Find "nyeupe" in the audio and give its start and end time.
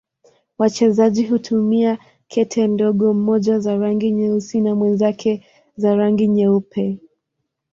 6.27-6.97